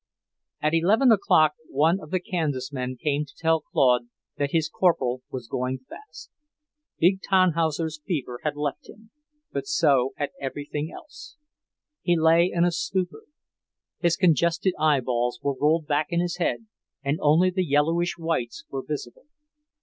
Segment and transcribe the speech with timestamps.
[0.63, 5.21] At eleven o'clock one of the Kansas men came to tell Claude that his Corporal
[5.29, 6.31] was going fast.
[6.97, 9.11] Big Tannhauser's fever had left him,
[9.51, 11.37] but so had everything else.
[12.01, 13.25] He lay in a stupor.
[13.99, 16.65] His congested eyeballs were rolled back in his head
[17.03, 19.25] and only the yellowish whites were visible.